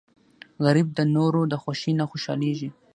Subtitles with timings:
[0.63, 2.69] غریب د نورو د خوښۍ نه خوشحالېږي